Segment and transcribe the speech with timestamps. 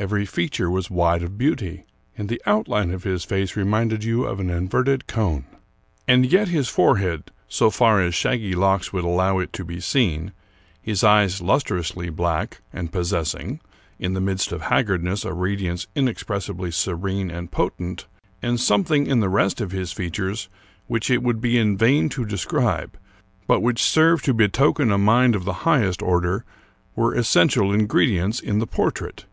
[0.00, 1.84] Every feature was wide of beauty,
[2.16, 5.46] and the outline of his face reminded you of an inverted cone.
[6.06, 10.30] And yet his forehead, so far as shaggy locks would allow it to be seen,
[10.80, 13.58] his eyes lustrously black, and possessing,
[13.98, 18.06] in the midst of haggardness, a radiance inexpressibly serene and potent,
[18.40, 20.48] and something in the rest of his features
[20.86, 22.96] which it would be in vain to describe,
[23.48, 26.44] but which served to be token a mind of the highest order,
[26.94, 29.24] were essential ingre dients in the portrait.